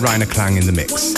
Rainer 0.00 0.26
Klang 0.26 0.56
in 0.56 0.66
the 0.66 0.72
mix. 0.72 1.14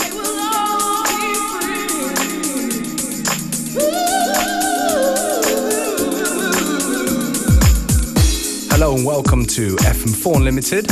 Hello 8.70 8.94
and 8.94 9.04
welcome 9.04 9.44
to 9.46 9.74
FM4 9.76 10.36
Unlimited, 10.36 10.86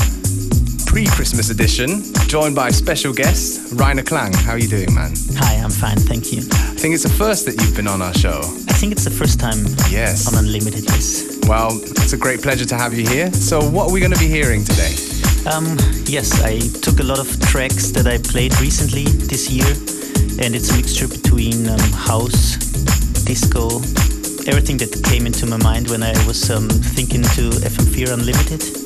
pre-Christmas 0.87 1.51
edition, 1.51 2.03
joined 2.29 2.57
by 2.57 2.71
special 2.71 3.13
guest 3.13 3.73
Rainer 3.75 4.03
Klang. 4.03 4.33
How 4.33 4.53
are 4.53 4.59
you 4.59 4.67
doing, 4.69 4.93
man? 4.93 5.13
Hi, 5.37 5.55
I'm 5.55 5.71
fine, 5.71 5.97
thank 5.99 6.33
you. 6.33 6.41
I 6.41 6.75
think 6.75 6.95
it's 6.95 7.05
the 7.05 7.09
first 7.17 7.47
that 7.47 7.61
you've 7.61 7.77
been 7.77 7.87
on 7.87 8.03
our 8.03 8.13
show. 8.15 8.41
I 8.69 8.73
think 8.75 8.93
it's 8.93 9.05
the 9.05 9.11
first 9.11 9.39
time 9.39 9.65
Yes. 9.91 10.27
on 10.27 10.45
Unlimited, 10.45 10.85
yes. 10.85 11.39
Well, 11.47 11.71
it's 11.81 12.13
a 12.13 12.19
great 12.19 12.43
pleasure 12.43 12.65
to 12.67 12.75
have 12.77 12.93
you 12.93 13.07
here. 13.07 13.31
So, 13.33 13.61
what 13.61 13.89
are 13.89 13.93
we 13.93 14.01
going 14.01 14.13
to 14.13 14.19
be 14.19 14.29
hearing 14.29 14.65
today? 14.65 14.95
Um, 15.47 15.77
yes, 16.07 16.43
I 16.43 16.59
took 16.83 16.99
a 16.99 17.05
lot 17.05 17.21
of 17.21 17.29
tracks 17.57 17.91
that 17.91 18.07
I 18.07 18.19
played 18.19 18.53
recently 18.61 19.05
this 19.05 19.49
year, 19.49 19.65
and 20.45 20.55
it's 20.55 20.69
a 20.69 20.77
mixture 20.77 21.09
between 21.09 21.67
um, 21.71 21.79
house, 21.93 22.57
disco, 23.25 23.79
everything 24.47 24.77
that 24.77 25.01
came 25.03 25.25
into 25.25 25.47
my 25.47 25.57
mind 25.57 25.89
when 25.89 26.03
I 26.03 26.13
was 26.27 26.51
um, 26.51 26.69
thinking 26.69 27.23
to 27.23 27.49
FM4 27.65 28.13
Unlimited. 28.13 28.86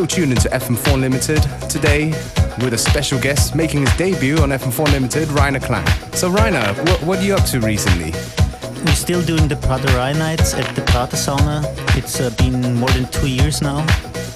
Still 0.00 0.24
tuned 0.24 0.32
into 0.32 0.48
FM4 0.48 0.98
Limited 0.98 1.42
today 1.68 2.08
with 2.64 2.72
a 2.72 2.78
special 2.78 3.20
guest 3.20 3.54
making 3.54 3.80
his 3.80 3.94
debut 3.98 4.38
on 4.38 4.48
FM4 4.48 4.90
Limited, 4.92 5.28
Rainer 5.28 5.60
Klang. 5.60 5.86
So, 6.14 6.30
Rainer, 6.30 6.72
what, 6.84 7.02
what 7.02 7.18
are 7.18 7.22
you 7.22 7.34
up 7.34 7.44
to 7.46 7.60
recently? 7.60 8.12
We're 8.82 8.94
still 8.94 9.20
doing 9.20 9.46
the 9.46 9.56
Praterei 9.56 10.16
nights 10.16 10.54
at 10.54 10.74
the 10.74 10.80
Prater 10.82 11.18
Sauna. 11.18 11.64
It's 11.98 12.18
uh, 12.18 12.30
been 12.38 12.76
more 12.76 12.88
than 12.90 13.10
two 13.10 13.28
years 13.28 13.60
now. 13.60 13.84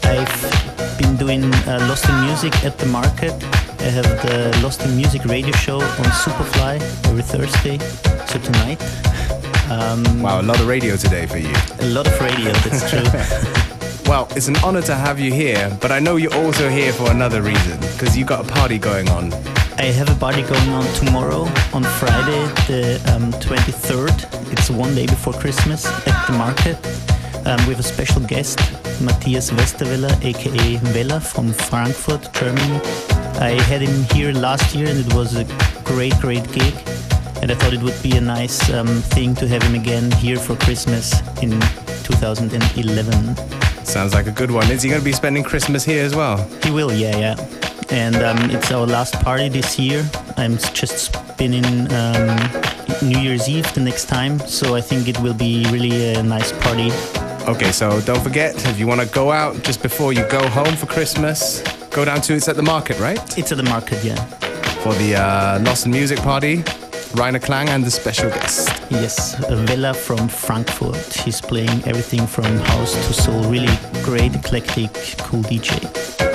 I've 0.03 0.98
been 0.98 1.16
doing 1.16 1.44
uh, 1.44 1.87
Lost 1.88 2.11
in 2.11 2.20
Music 2.27 2.53
at 2.62 2.77
the 2.77 2.87
market. 2.87 3.33
I 3.81 3.88
have 3.88 4.11
the 4.20 4.61
Lost 4.62 4.83
in 4.83 4.94
Music 4.94 5.24
radio 5.24 5.53
show 5.53 5.81
on 5.81 6.05
Superfly 6.24 6.74
every 7.09 7.22
Thursday. 7.22 7.79
So 8.27 8.38
tonight. 8.38 8.81
Um, 9.64 10.20
wow, 10.20 10.42
a 10.42 10.42
lot 10.42 10.61
of 10.61 10.66
radio 10.66 10.94
today 10.94 11.24
for 11.24 11.38
you. 11.38 11.50
A 11.81 11.88
lot 11.88 12.07
of 12.07 12.20
radio, 12.20 12.53
that's 12.53 12.90
true. 12.90 13.70
well, 14.07 14.29
it's 14.37 14.49
an 14.49 14.57
honor 14.64 14.83
to 14.83 14.95
have 14.95 15.19
you 15.19 15.33
here, 15.33 15.77
but 15.81 15.90
I 15.90 15.99
know 15.99 16.17
you're 16.17 16.35
also 16.35 16.69
here 16.69 16.93
for 16.93 17.11
another 17.11 17.43
reason, 17.43 17.79
because 17.81 18.17
you've 18.17 18.29
got 18.29 18.45
a 18.45 18.53
party 18.53 18.79
going 18.79 19.09
on. 19.09 19.33
I 19.79 19.87
have 19.93 20.09
a 20.09 20.19
party 20.19 20.43
going 20.43 20.69
on 20.71 20.85
tomorrow, 20.95 21.43
on 21.73 21.83
Friday, 21.83 22.43
the 22.69 23.01
um, 23.14 23.33
23rd. 23.33 24.53
It's 24.53 24.71
one 24.71 24.95
day 24.95 25.07
before 25.07 25.33
Christmas 25.33 25.87
at 26.07 26.27
the 26.27 26.33
market. 26.33 26.77
Um, 27.47 27.59
have 27.61 27.81
a 27.81 27.83
special 27.83 28.23
guest, 28.23 28.59
Matthias 29.01 29.51
Westerweller, 29.51 30.12
aka 30.25 30.81
Weller 30.95 31.21
from 31.21 31.53
Frankfurt, 31.53 32.33
Germany. 32.33 32.81
I 33.40 33.61
had 33.69 33.83
him 33.83 34.05
here 34.14 34.33
last 34.33 34.75
year 34.75 34.88
and 34.88 34.99
it 34.99 35.14
was 35.14 35.37
a 35.37 35.45
great, 35.85 36.14
great 36.21 36.51
gig 36.53 36.75
and 37.43 37.53
I 37.53 37.55
thought 37.57 37.75
it 37.75 37.83
would 37.83 38.03
be 38.03 38.17
a 38.17 38.21
nice 38.23 38.73
um, 38.73 38.87
thing 39.12 39.35
to 39.35 39.47
have 39.47 39.62
him 39.62 39.75
again 39.75 40.11
here 40.12 40.38
for 40.38 40.57
Christmas 40.57 41.12
in 41.43 41.61
2011. 42.05 43.54
Sounds 43.94 44.12
like 44.12 44.26
a 44.26 44.33
good 44.33 44.50
one. 44.50 44.68
Is 44.72 44.83
he 44.83 44.88
going 44.88 45.00
to 45.00 45.04
be 45.04 45.12
spending 45.12 45.44
Christmas 45.44 45.85
here 45.85 46.02
as 46.02 46.16
well? 46.16 46.38
He 46.64 46.72
will, 46.72 46.92
yeah, 46.92 47.16
yeah. 47.16 47.37
And 47.90 48.16
um, 48.16 48.50
it's 48.50 48.72
our 48.72 48.85
last 48.85 49.14
party 49.20 49.48
this 49.48 49.78
year. 49.78 50.04
I'm 50.37 50.59
just 50.59 50.98
spinning 50.98 51.64
um, 51.92 52.37
New 53.09 53.20
Year's 53.20 53.48
Eve 53.48 53.72
the 53.72 53.80
next 53.80 54.07
time, 54.07 54.40
so 54.40 54.74
I 54.74 54.80
think 54.80 55.07
it 55.07 55.16
will 55.20 55.33
be 55.33 55.64
really 55.70 56.14
a 56.14 56.24
nice 56.24 56.50
party. 56.50 56.90
Okay, 57.48 57.70
so 57.70 58.00
don't 58.00 58.20
forget 58.20 58.57
if 58.66 58.80
you 58.80 58.88
want 58.88 59.00
to 59.00 59.07
go 59.07 59.30
out 59.30 59.62
just 59.62 59.80
before 59.80 60.12
you 60.12 60.28
go 60.28 60.44
home 60.48 60.74
for 60.74 60.87
Christmas, 60.87 61.62
go 61.90 62.04
down 62.04 62.20
to 62.22 62.35
it's 62.35 62.48
at 62.48 62.57
the 62.57 62.64
market, 62.64 62.98
right? 62.98 63.38
It's 63.38 63.52
at 63.52 63.59
the 63.59 63.62
market, 63.62 64.02
yeah. 64.02 64.16
For 64.83 64.92
the 64.94 65.14
uh, 65.14 65.62
Lost 65.62 65.87
in 65.87 65.92
Music 65.92 66.18
party. 66.18 66.64
Rainer 67.14 67.38
Klang 67.38 67.68
and 67.68 67.85
the 67.85 67.90
special 67.90 68.29
guest. 68.29 68.68
Yes, 68.90 69.37
Vela 69.48 69.94
from 69.94 70.27
Frankfurt. 70.29 71.14
He's 71.14 71.40
playing 71.40 71.85
everything 71.87 72.27
from 72.27 72.44
house 72.44 72.94
to 73.07 73.12
soul. 73.12 73.40
Really 73.44 73.72
great, 74.03 74.35
eclectic, 74.35 74.92
cool 75.18 75.42
DJ. 75.42 76.34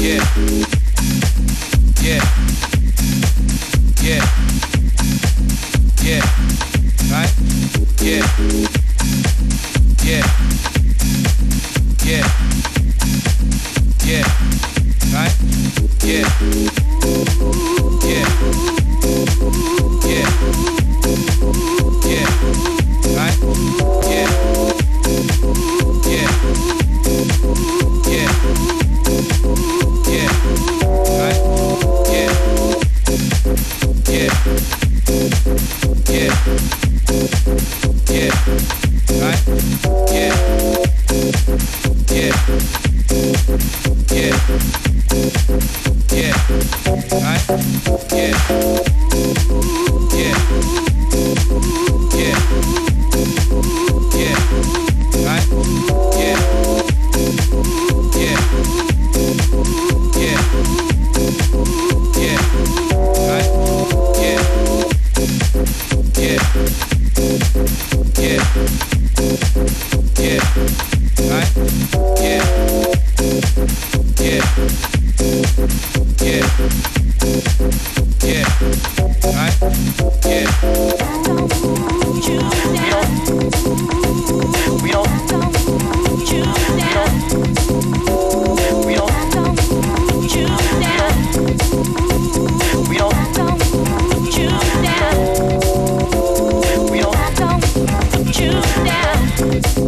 We 0.00 0.79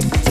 put 0.01 0.17
you 0.17 0.22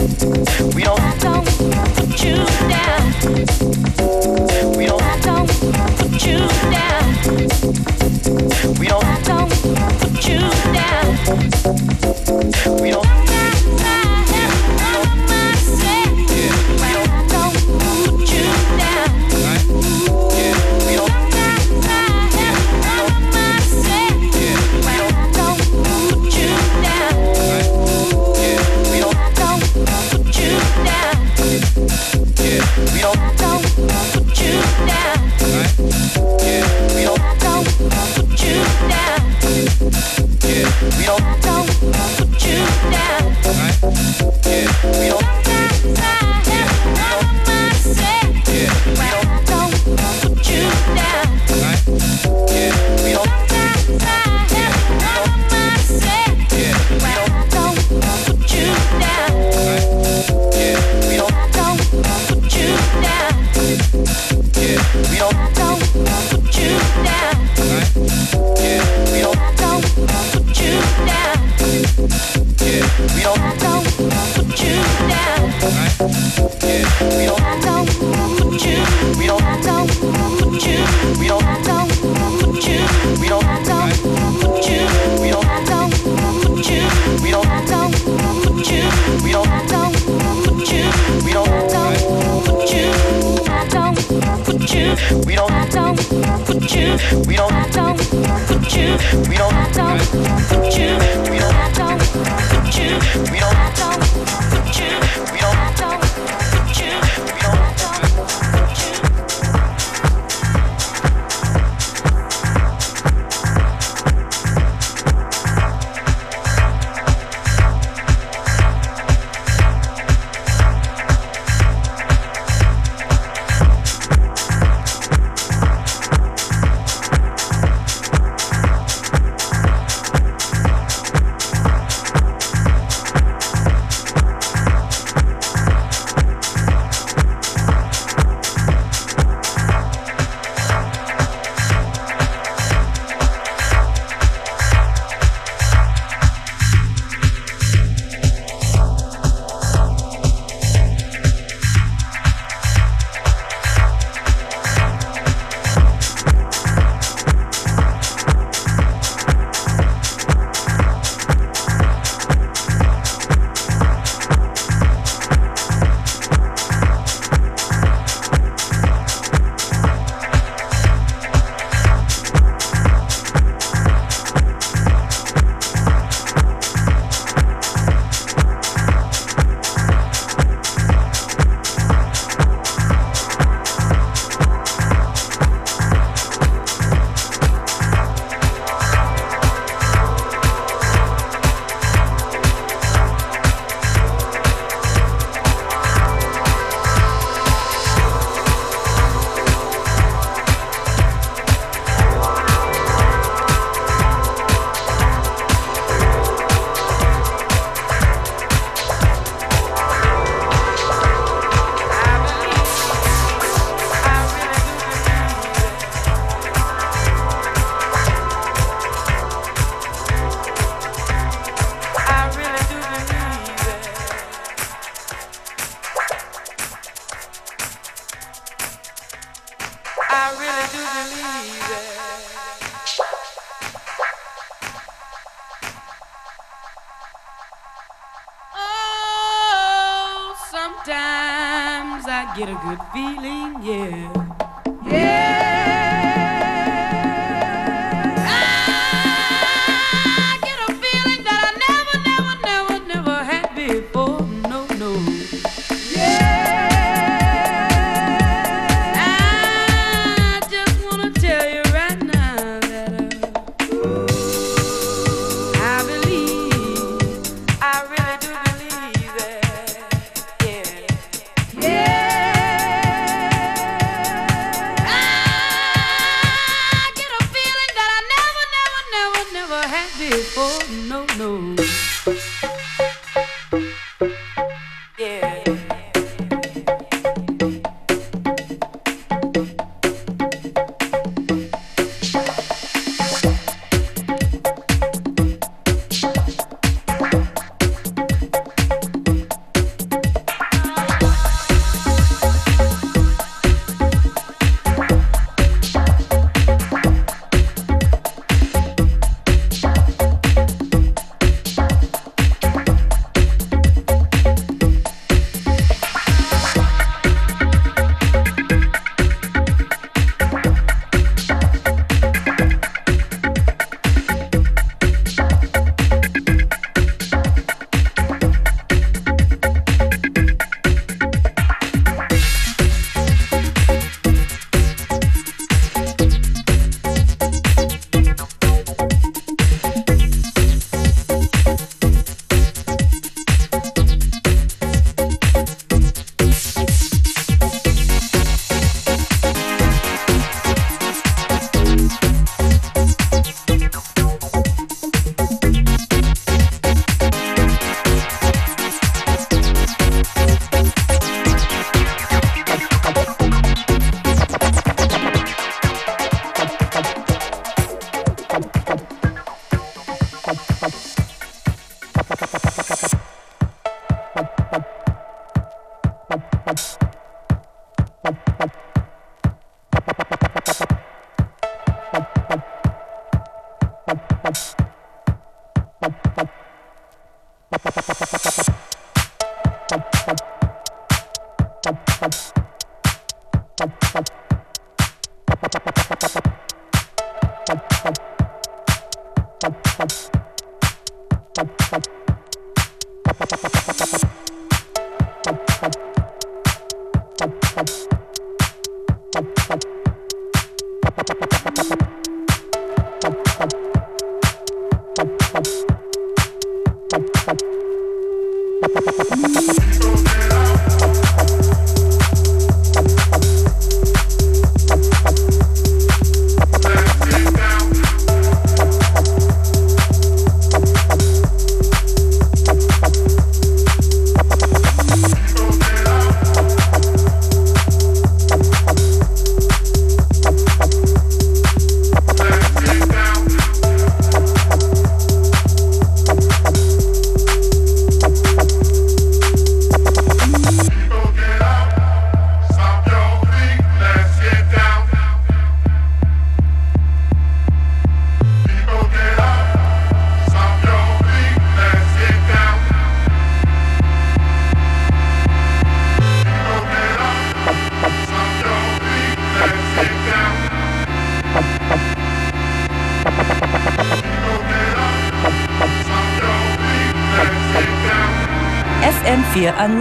would 242.72 242.92
be 242.94 243.21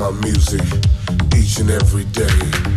my 0.00 0.10
music 0.22 0.62
each 1.36 1.58
and 1.58 1.70
every 1.70 2.04
day. 2.04 2.69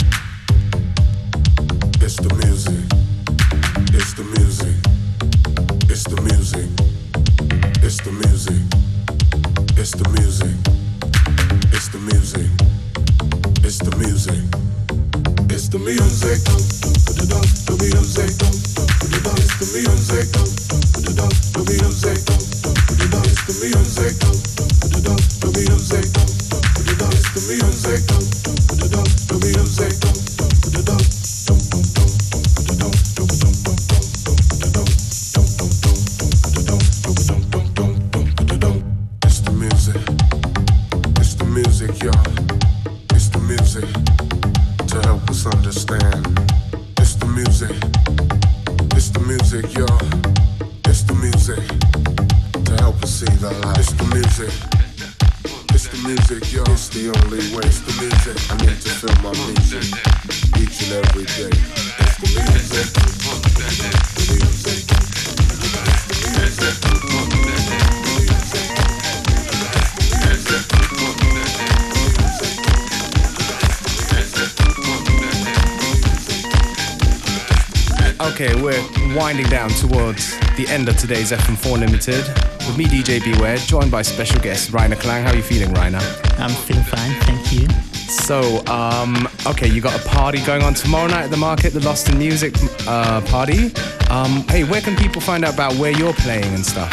Winding 78.43 79.47
down 79.47 79.69
towards 79.69 80.37
the 80.57 80.65
end 80.67 80.89
of 80.89 80.97
today's 80.97 81.31
FM4 81.31 81.75
Unlimited 81.75 82.27
with 82.67 82.77
me, 82.77 82.83
DJ 82.83 83.23
Beware, 83.23 83.55
joined 83.55 83.89
by 83.89 84.01
special 84.01 84.41
guest 84.41 84.73
Rainer 84.73 84.97
Klang. 84.97 85.23
How 85.23 85.31
are 85.31 85.35
you 85.37 85.41
feeling, 85.41 85.73
Rainer? 85.73 86.01
I'm 86.39 86.49
feeling 86.49 86.83
fine, 86.83 87.13
thank 87.21 87.53
you. 87.53 87.69
So, 88.09 88.61
um, 88.65 89.29
okay, 89.47 89.69
you 89.69 89.79
got 89.79 89.97
a 89.97 90.09
party 90.09 90.43
going 90.45 90.61
on 90.61 90.73
tomorrow 90.73 91.07
night 91.07 91.23
at 91.23 91.31
the 91.31 91.37
market, 91.37 91.71
the 91.71 91.79
Lost 91.85 92.09
in 92.09 92.17
Music 92.17 92.53
uh, 92.85 93.21
party. 93.21 93.73
Um, 94.09 94.43
hey, 94.49 94.65
where 94.65 94.81
can 94.81 94.97
people 94.97 95.21
find 95.21 95.45
out 95.45 95.53
about 95.53 95.75
where 95.75 95.91
you're 95.91 96.13
playing 96.13 96.53
and 96.53 96.65
stuff? 96.65 96.91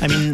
I 0.00 0.06
mean, 0.06 0.32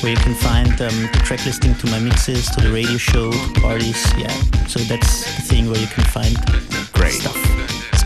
where 0.03 0.13
you 0.13 0.19
can 0.19 0.35
find 0.35 0.73
um, 0.81 1.09
the 1.13 1.21
track 1.25 1.45
listing 1.47 1.75
to 1.77 1.87
my 1.87 2.01
mixes, 2.01 2.49
to 2.51 2.61
the 2.63 2.73
radio 2.73 2.97
show, 2.97 3.31
to 3.31 3.61
parties. 3.61 4.05
Yeah, 4.19 4.33
so 4.67 4.81
that's 4.81 5.25
the 5.37 5.43
thing 5.43 5.71
where 5.71 5.81
you 5.81 5.87
can 5.89 6.03
find 6.05 6.37
Great. 6.93 7.13
stuff 7.13 7.37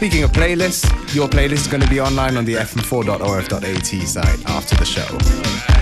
speaking 0.05 0.25
of 0.25 0.33
playlists, 0.33 1.15
your 1.15 1.29
playlist 1.29 1.53
is 1.53 1.67
going 1.67 1.81
to 1.81 1.89
be 1.89 1.99
online 1.99 2.37
on 2.37 2.45
the 2.45 2.55
fm4.orf.at 2.55 4.07
site 4.07 4.51
after 4.51 4.77
the 4.77 4.85
show. 4.85 5.74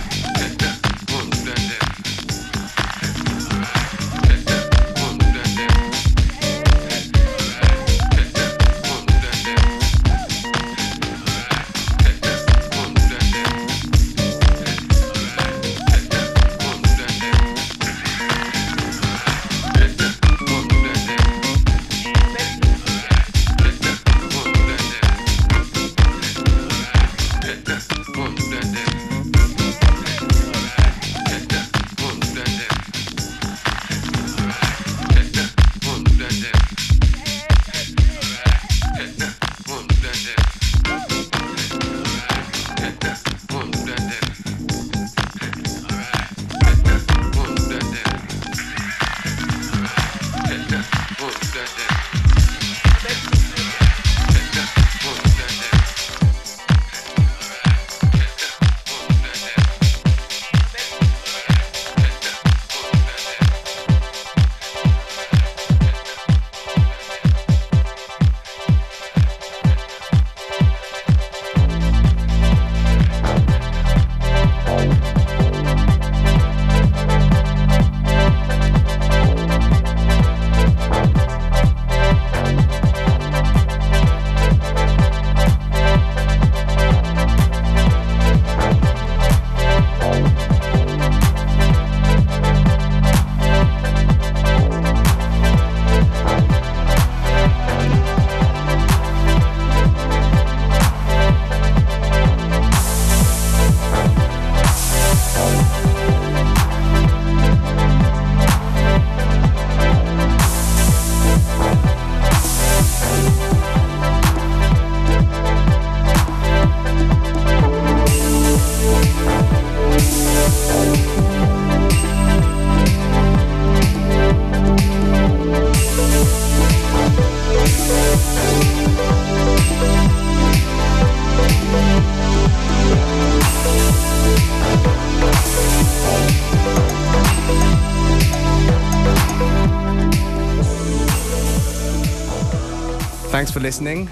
Listening. 143.62 144.10